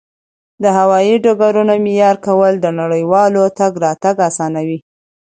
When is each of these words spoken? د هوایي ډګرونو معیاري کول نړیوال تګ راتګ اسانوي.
د 0.63 0.65
هوایي 0.77 1.15
ډګرونو 1.23 1.75
معیاري 1.85 2.21
کول 2.27 2.53
نړیوال 2.81 3.29
تګ 3.59 3.71
راتګ 3.83 4.15
اسانوي. 4.29 4.79